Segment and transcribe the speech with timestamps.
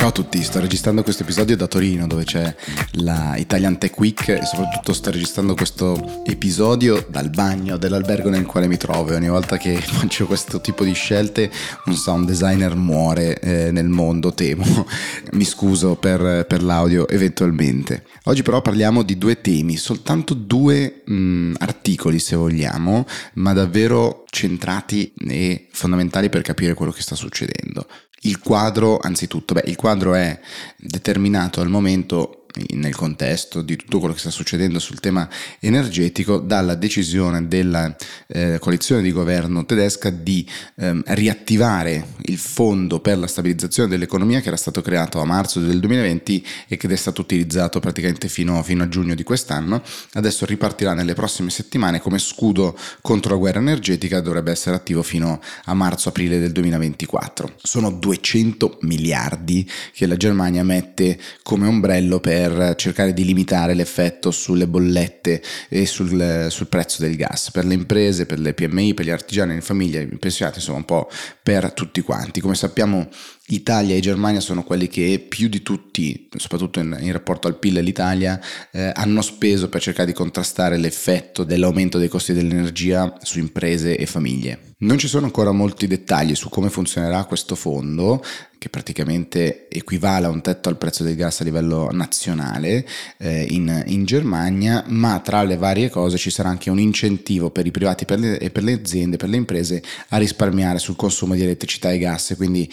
[0.00, 2.56] Ciao a tutti, sto registrando questo episodio da Torino dove c'è
[2.92, 8.66] la Italian Tech Week e soprattutto sto registrando questo episodio dal bagno dell'albergo nel quale
[8.66, 11.50] mi trovo e ogni volta che faccio questo tipo di scelte
[11.84, 14.86] un sound designer muore eh, nel mondo, temo.
[15.32, 18.06] mi scuso per, per, l'audio eventualmente.
[18.24, 23.04] Oggi però parliamo di due temi, soltanto due mh, mm, articoli se vogliamo,
[23.34, 27.86] ma davvero centrati e fondamentali per capire quello che sta succedendo.
[28.22, 30.38] Il quadro, anzitutto, beh, il quadro è
[30.76, 32.39] determinato al momento
[32.72, 35.28] nel contesto di tutto quello che sta succedendo sul tema
[35.60, 37.94] energetico dalla decisione della
[38.26, 44.48] eh, coalizione di governo tedesca di ehm, riattivare il fondo per la stabilizzazione dell'economia che
[44.48, 48.82] era stato creato a marzo del 2020 e che è stato utilizzato praticamente fino, fino
[48.82, 49.82] a giugno di quest'anno.
[50.14, 55.40] Adesso ripartirà nelle prossime settimane come scudo contro la guerra energetica, dovrebbe essere attivo fino
[55.64, 57.54] a marzo-aprile del 2024.
[57.62, 64.30] Sono 200 miliardi che la Germania mette come ombrello per per cercare di limitare l'effetto
[64.30, 69.04] sulle bollette e sul, sul, prezzo del gas per le imprese, per le PMI, per
[69.04, 71.10] gli artigiani, le famiglie, gli pensionati, insomma un po'
[71.42, 72.40] per tutti quanti.
[72.40, 73.08] Come sappiamo
[73.54, 77.74] Italia e Germania sono quelli che più di tutti, soprattutto in, in rapporto al PIL
[77.74, 83.96] dell'Italia, eh, hanno speso per cercare di contrastare l'effetto dell'aumento dei costi dell'energia su imprese
[83.96, 84.68] e famiglie.
[84.82, 88.22] Non ci sono ancora molti dettagli su come funzionerà questo fondo,
[88.60, 93.84] che praticamente equivale a un tetto al prezzo del gas a livello nazionale eh, in,
[93.86, 98.04] in, Germania, ma tra le varie cose ci sarà anche un incentivo per i privati
[98.04, 101.90] per le, e per le aziende, per le imprese a risparmiare sul consumo di elettricità
[101.90, 102.70] e gas, quindi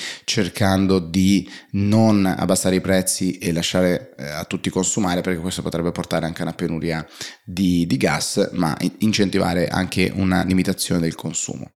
[0.68, 5.92] cercando di non abbassare i prezzi e lasciare eh, a tutti consumare, perché questo potrebbe
[5.92, 7.08] portare anche a una penuria
[7.44, 11.72] di, di gas, ma incentivare anche una limitazione del consumo.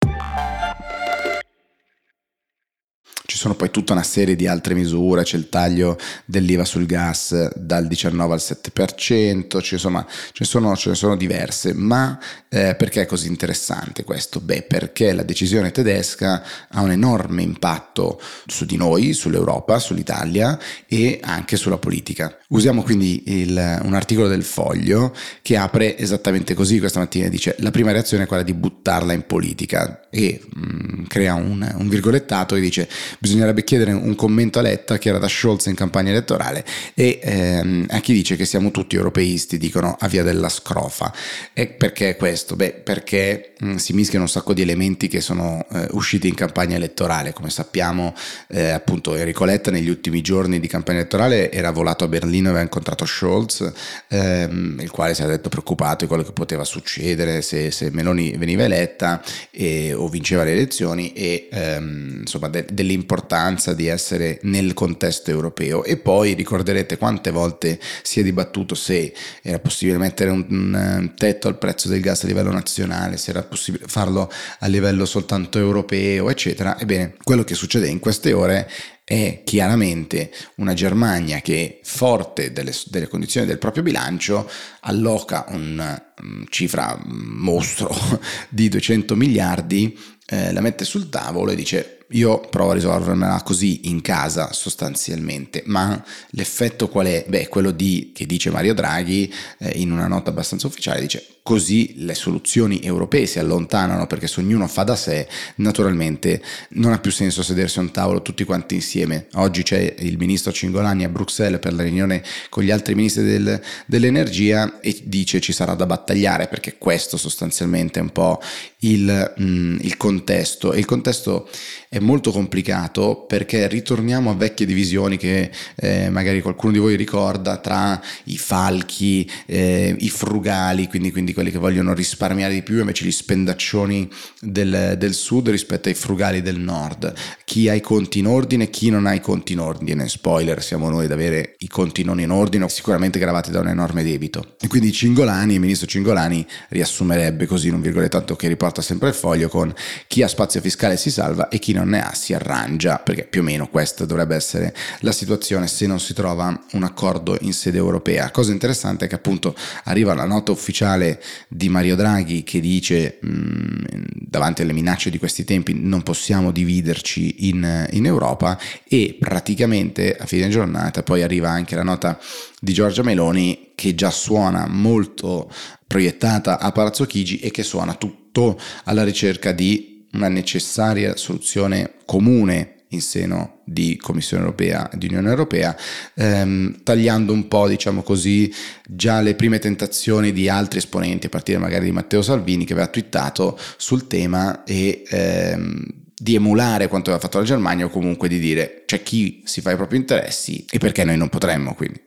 [3.42, 7.88] Sono poi tutta una serie di altre misure, c'è il taglio dell'IVA sul gas dal
[7.88, 13.02] 19 al 7%, ci, insomma ce ne, sono, ce ne sono diverse, ma eh, perché
[13.02, 14.42] è così interessante questo?
[14.42, 21.20] Beh, perché la decisione tedesca ha un enorme impatto su di noi, sull'Europa, sull'Italia e
[21.24, 22.38] anche sulla politica.
[22.50, 27.72] Usiamo quindi il, un articolo del foglio che apre esattamente così questa mattina, dice la
[27.72, 32.56] prima reazione è quella di buttarla in politica e mh, mm, crea un, un virgolettato
[32.56, 36.64] e dice bisognerebbe chiedere un commento a Letta che era da Scholz in campagna elettorale
[36.94, 41.14] e ehm, a chi dice che siamo tutti europeisti dicono a via della scrofa.
[41.54, 42.56] E perché questo?
[42.56, 46.36] Beh, perché mh, mm, si mischiano un sacco di elementi che sono eh, usciti in
[46.36, 47.34] campagna elettorale.
[47.34, 48.14] Come sappiamo,
[48.50, 52.50] eh, appunto, Enrico Letta negli ultimi giorni di campagna elettorale era volato a Berlino e
[52.50, 53.72] aveva incontrato Scholz,
[54.10, 58.36] ehm, il quale si era detto preoccupato di quello che poteva succedere se, se Meloni
[58.38, 64.40] veniva eletta e, o vinceva le elezioni e ehm, insomma de, dell'importanza l'importanza di essere
[64.44, 70.30] nel contesto europeo e poi ricorderete quante volte si è dibattuto se era possibile mettere
[70.30, 74.68] un, un tetto al prezzo del gas a livello nazionale, se era possibile farlo a
[74.68, 76.80] livello soltanto europeo, eccetera.
[76.80, 78.70] Ebbene, quello che succede in queste ore
[79.04, 84.50] è chiaramente una Germania che, forte delle, delle condizioni del proprio bilancio,
[84.82, 87.94] alloca una um, cifra mostro
[88.50, 93.90] di 200 miliardi, eh, la mette sul tavolo e dice io provo a risolvermela così
[93.90, 97.26] in casa sostanzialmente, ma l'effetto qual è?
[97.28, 101.94] Beh, quello di, che dice Mario Draghi eh, in una nota abbastanza ufficiale, dice così
[101.98, 107.12] le soluzioni europee si allontanano perché se ognuno fa da sé, naturalmente non ha più
[107.12, 109.28] senso sedersi a un tavolo tutti quanti insieme.
[109.34, 113.60] Oggi c'è il ministro Cingolani a Bruxelles per la riunione con gli altri ministri del,
[113.86, 118.42] dell'energia e dice ci sarà da battagliare perché questo sostanzialmente è un po'
[118.80, 121.48] il, mm, il contesto e il contesto
[121.88, 127.58] è molto complicato perché ritorniamo a vecchie divisioni che eh, magari qualcuno di voi ricorda
[127.58, 133.04] tra i falchi, eh, i frugali, quindi, quindi, quelli che vogliono risparmiare di più, invece
[133.04, 134.10] gli spendaccioni
[134.40, 137.14] del, del, sud rispetto ai frugali del nord.
[137.44, 140.08] Chi ha i conti in ordine, chi non ha i conti in ordine.
[140.08, 144.04] Spoiler, siamo noi ad avere i conti non in ordine, sicuramente gravati da un enorme
[144.04, 144.56] debito.
[144.62, 149.14] E quindi Cingolani, il ministro Cingolani, riassumerebbe così in un virgolettato che riporta sempre il
[149.14, 149.74] foglio con
[150.12, 153.40] chi ha spazio fiscale si salva e chi non ne ha si arrangia, perché più
[153.40, 157.78] o meno questa dovrebbe essere la situazione se non si trova un accordo in sede
[157.78, 158.30] europea.
[158.30, 159.56] Cosa interessante è che appunto
[159.86, 165.18] arriva la nota ufficiale di Mario Draghi che dice mh, mm, davanti alle minacce di
[165.18, 168.60] questi tempi non possiamo dividerci in, in Europa
[168.90, 172.20] e praticamente a fine giornata poi arriva anche la nota
[172.60, 175.50] di Giorgia Meloni che già suona molto
[175.88, 182.76] proiettata a Palazzo Chigi e che suona tutto alla ricerca di una necessaria soluzione comune
[182.92, 185.76] in seno di Commissione europea e di Unione Europea,
[186.16, 188.54] ehm, tagliando un po', diciamo così,
[188.86, 192.88] già le prime tentazioni di altri esponenti, a partire magari di Matteo Salvini che aveva
[192.88, 198.38] twittato sul tema e ehm, di emulare quanto aveva fatto la Germania o comunque di
[198.38, 202.00] dire c'è chi si fa i propri interessi e perché noi non potremmo quindi.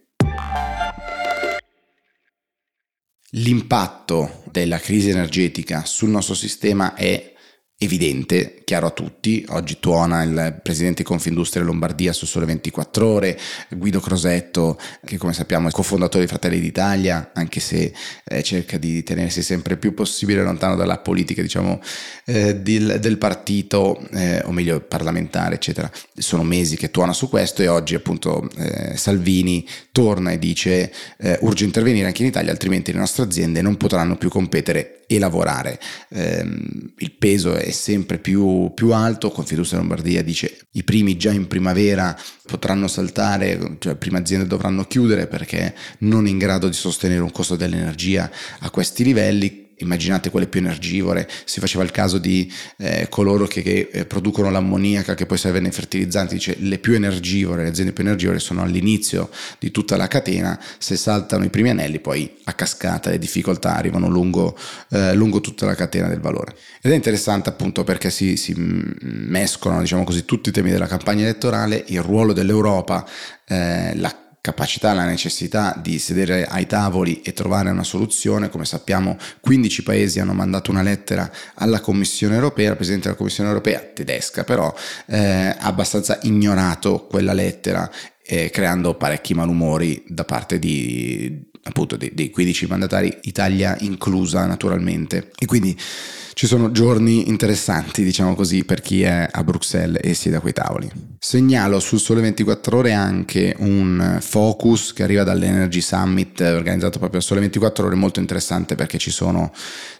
[3.36, 7.33] L'impatto della crisi energetica sul nostro sistema è
[7.84, 9.44] evidente, chiaro a tutti.
[9.50, 13.38] Oggi tuona il presidente di Confindustria Lombardia su Sole 24 Ore,
[13.70, 17.92] Guido Crosetto, che come sappiamo è cofondatore di Fratelli d'Italia, anche se
[18.24, 21.80] eh, cerca di tenersi sempre più possibile lontano dalla politica, diciamo,
[22.24, 25.90] eh, del, del, partito, eh, o meglio parlamentare, eccetera.
[26.16, 31.38] Sono mesi che tuona su questo e oggi appunto eh, Salvini torna e dice eh,
[31.42, 35.80] urge intervenire anche in Italia, altrimenti le nostre aziende non potranno più competere e lavorare.
[36.10, 41.46] Ehm, il peso è sempre più, più alto, Confindustria Lombardia dice i primi già in
[41.46, 42.16] primavera
[42.46, 47.30] potranno saltare, cioè le prime aziende dovranno chiudere perché non in grado di sostenere un
[47.30, 48.30] costo dell'energia
[48.60, 53.62] a questi livelli immaginate quelle più energivore, si faceva il caso di eh, coloro che,
[53.62, 57.92] che eh, producono l'ammoniaca che poi serve nei fertilizzanti, dice le più energivore, le aziende
[57.92, 62.52] più energivore sono all'inizio di tutta la catena, se saltano i primi anelli poi a
[62.52, 64.56] cascata le difficoltà arrivano lungo,
[64.90, 66.56] eh, lungo tutta la catena del valore.
[66.80, 71.22] Ed è interessante appunto perché si, si mescolano diciamo così tutti i temi della campagna
[71.22, 73.06] elettorale, il ruolo dell'Europa,
[73.46, 78.50] eh, la capacità, la necessità di sedere ai tavoli e trovare una soluzione.
[78.50, 83.48] Come sappiamo, 15 paesi hanno mandato una lettera alla Commissione europea, il Presidente della Commissione
[83.48, 84.70] europea, tedesca però,
[85.06, 87.90] eh, ha abbastanza ignorato quella lettera,
[88.22, 95.30] eh, creando parecchi malumori da parte di, appunto, dei, dei 15 mandatari, Italia inclusa naturalmente.
[95.38, 95.74] E quindi
[96.34, 100.52] ci sono giorni interessanti, diciamo così, per chi è a Bruxelles e siede a quei
[100.52, 100.90] tavoli.
[101.18, 107.24] Segnalo sul Sole 24 Ore anche un focus che arriva dall'Energy Summit organizzato proprio al
[107.24, 109.52] Sole 24 Ore, molto interessante perché ci sono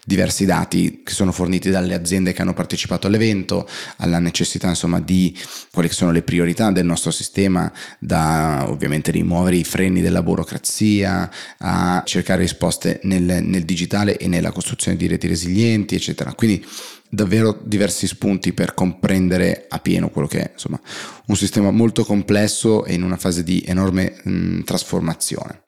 [0.05, 3.67] diversi dati che sono forniti dalle aziende che hanno partecipato all'evento,
[3.97, 5.35] alla necessità insomma di
[5.71, 11.27] quali sono le priorità del nostro sistema, da ovviamente rimuovere i freni della burocrazia,
[11.57, 16.24] a cercare risposte nel, nel digitale e nella costruzione di reti resilienti, eccetera.
[16.33, 16.65] Quindi
[17.09, 20.79] davvero diversi spunti per comprendere a pieno quello che è insomma
[21.27, 25.64] un sistema molto complesso e in una fase di enorme mh, trasformazione.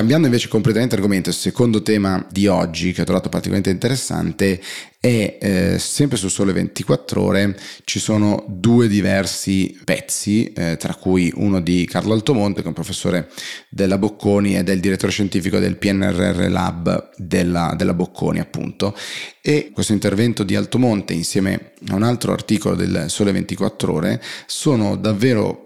[0.00, 4.58] Cambiando invece completamente argomento, il secondo tema di oggi che ho trovato particolarmente interessante
[4.98, 7.54] e eh, sempre su Sole 24 ore
[7.84, 12.72] ci sono due diversi pezzi, eh, tra cui uno di Carlo Altomonte, che è un
[12.72, 13.28] professore
[13.68, 18.96] della Bocconi ed è il direttore scientifico del PNRR Lab della, della Bocconi, appunto.
[19.42, 24.96] E questo intervento di Altomonte, insieme a un altro articolo del Sole 24 ore, sono
[24.96, 25.64] davvero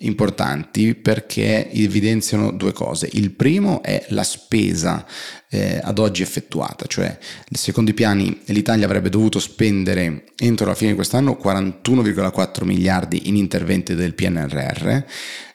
[0.00, 3.08] importanti perché evidenziano due cose.
[3.12, 5.06] Il primo è la spesa
[5.48, 7.16] eh, ad oggi effettuata, cioè
[7.50, 13.36] secondo i piani l'Italia avrebbe dovuto spendere entro la fine di quest'anno 41,4 miliardi in
[13.36, 15.02] interventi del PNRR,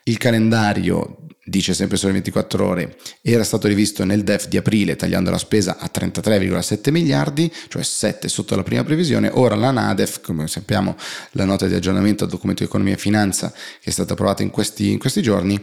[0.06, 1.19] il calendario
[1.50, 5.78] dice sempre sole 24 ore, era stato rivisto nel DEF di aprile tagliando la spesa
[5.78, 10.96] a 33,7 miliardi, cioè 7 sotto la prima previsione, ora la NADEF, come sappiamo
[11.32, 14.50] la nota di aggiornamento al documento di economia e finanza che è stata approvata in
[14.50, 15.62] questi, in questi giorni,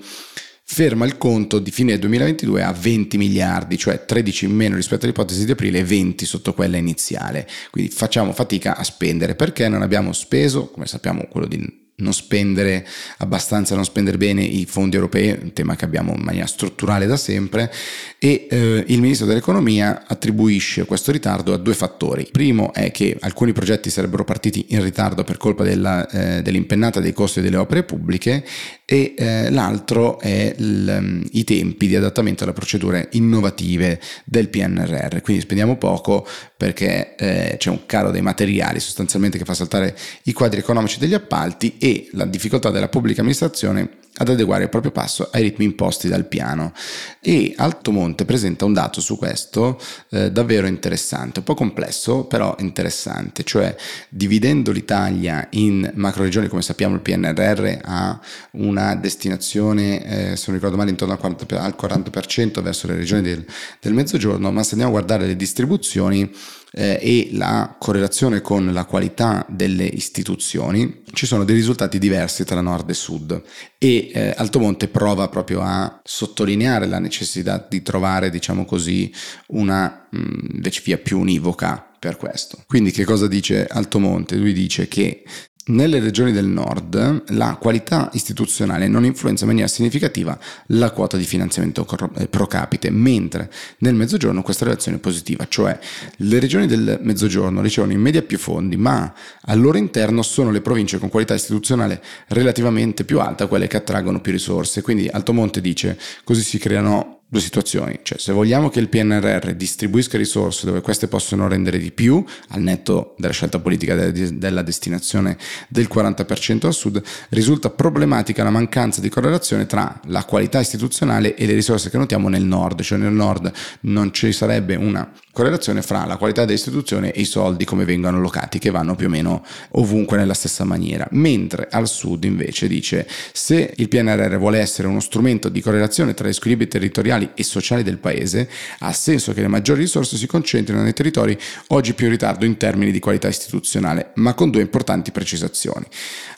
[0.69, 5.45] ferma il conto di fine 2022 a 20 miliardi, cioè 13 in meno rispetto all'ipotesi
[5.45, 7.47] di aprile e 20 sotto quella iniziale.
[7.71, 12.87] Quindi facciamo fatica a spendere perché non abbiamo speso, come sappiamo, quello di non spendere
[13.19, 17.17] abbastanza, non spendere bene i fondi europei, un tema che abbiamo in maniera strutturale da
[17.17, 17.73] sempre,
[18.19, 22.23] e eh, il ministro dell'economia attribuisce questo ritardo a due fattori.
[22.23, 27.01] Il primo è che alcuni progetti sarebbero partiti in ritardo per colpa della, eh, dell'impennata
[27.01, 28.45] dei costi delle opere pubbliche
[28.89, 35.21] e eh, l'altro è il, i tempi di adattamento alle procedure innovative del PNRR.
[35.23, 36.25] Quindi spendiamo poco
[36.57, 41.15] perché eh, c'è un calo dei materiali sostanzialmente che fa saltare i quadri economici degli
[41.15, 46.09] appalti e la difficoltà della pubblica amministrazione ad adeguare il proprio passo ai ritmi imposti
[46.09, 46.73] dal piano.
[47.21, 49.79] E Altomonte presenta un dato su questo
[50.11, 53.75] eh, davvero interessante, un po' complesso, però interessante, cioè
[54.09, 58.19] dividendo l'Italia in macro regioni, come sappiamo il PNRR ha
[58.53, 63.23] una destinazione, eh, se non ricordo male, intorno al 40%, al 40% verso le regioni
[63.23, 63.45] del,
[63.81, 66.31] del mezzogiorno, ma se andiamo a guardare le distribuzioni,
[66.73, 72.61] eh, e la correlazione con la qualità delle istituzioni, ci sono dei risultati diversi tra
[72.61, 73.43] nord e sud
[73.79, 79.13] e eh, Altomonte prova proprio a sottolineare la necessità di trovare, diciamo così,
[79.49, 82.59] una mh, mm, via più univoca per questo.
[82.67, 84.37] Quindi che cosa dice Altomonte?
[84.37, 85.25] Lui dice che
[85.67, 91.25] nelle regioni del nord la qualità istituzionale non influenza in maniera significativa la quota di
[91.25, 95.79] finanziamento eh, pro capite, mentre nel mezzogiorno questa relazione è positiva, cioè
[96.19, 100.61] le regioni del mezzogiorno ricevono in media più fondi, ma al loro interno sono le
[100.61, 104.83] province con qualità istituzionale relativamente più alta quelle che attraggono più risorse.
[104.83, 110.17] Quindi Altomonte dice così si creano due situazioni, cioè se vogliamo che il PNRR distribuisca
[110.17, 115.37] risorse dove queste possono rendere di più, al netto della scelta politica della destinazione
[115.69, 121.47] del 40% al sud, risulta problematica la mancanza di correlazione tra la qualità istituzionale e
[121.47, 126.07] le risorse che notiamo nel nord, cioè nel nord non ci sarebbe una correlazione fra
[126.07, 130.17] la qualità dell'istituzione e i soldi come vengono allocati, che vanno più o meno ovunque
[130.17, 135.49] nella stessa maniera, mentre al sud invece dice se il PNRR vuole essere uno strumento
[135.49, 138.49] di correlazione tra gli squilibri territoriali e sociali del paese,
[138.81, 142.57] ha senso che le maggiori risorse si concentrino nei territori oggi più in ritardo in
[142.57, 145.87] termini di qualità istituzionale, ma con due importanti precisazioni.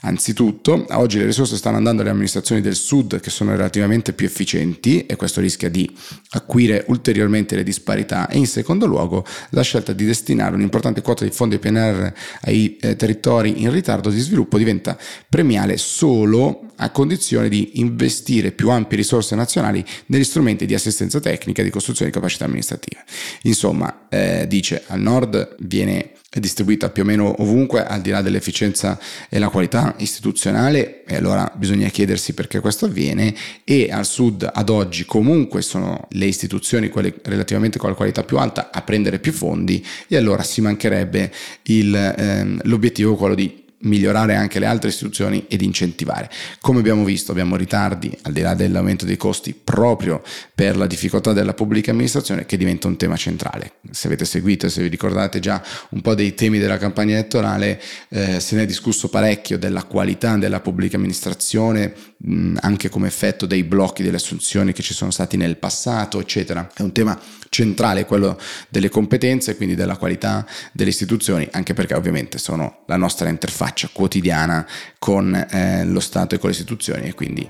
[0.03, 5.07] Anzitutto, oggi le risorse stanno andando alle amministrazioni del sud che sono relativamente più efficienti
[5.07, 5.91] e questo rischia di
[6.31, 11.31] acuire ulteriormente le disparità e in secondo luogo la scelta di destinare un'importante quota di
[11.31, 14.97] fondi PNR ai eh, territori in ritardo di sviluppo diventa
[15.29, 21.63] premiale solo a condizione di investire più ampie risorse nazionali negli strumenti di assistenza tecnica
[21.63, 23.05] e di costruzione di capacità amministrative.
[23.43, 28.99] Insomma, eh, dice al nord viene distribuita più o meno ovunque al di là dell'efficienza
[29.29, 34.69] e la qualità istituzionale e allora bisogna chiedersi perché questo avviene e al sud ad
[34.69, 39.33] oggi comunque sono le istituzioni quelle relativamente con la qualità più alta a prendere più
[39.33, 41.33] fondi e allora si mancherebbe
[41.65, 46.31] il, ehm, l'obiettivo quello di migliorare anche le altre istituzioni ed incentivare.
[46.61, 50.23] Come abbiamo visto, abbiamo ritardi al di là dell'aumento dei costi proprio
[50.55, 53.75] per la difficoltà della pubblica amministrazione che diventa un tema centrale.
[53.91, 57.81] Se avete seguito e se vi ricordate già un po' dei temi della campagna elettorale,
[58.09, 63.47] eh, se ne è discusso parecchio della qualità della pubblica amministrazione, mh, anche come effetto
[63.47, 66.69] dei blocchi delle assunzioni che ci sono stati nel passato, eccetera.
[66.75, 67.19] È un tema
[67.49, 73.29] centrale quello delle competenze, quindi della qualità delle istituzioni, anche perché ovviamente sono la nostra
[73.29, 74.67] interfaccia quotidiana
[74.99, 77.49] con eh, lo Stato e con le istituzioni e quindi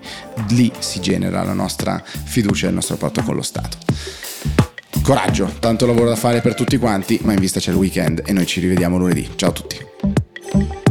[0.51, 3.79] lì si genera la nostra fiducia e il nostro rapporto con lo Stato.
[5.03, 8.33] Coraggio, tanto lavoro da fare per tutti quanti, ma in vista c'è il weekend e
[8.33, 9.29] noi ci rivediamo lunedì.
[9.37, 10.88] Ciao a tutti.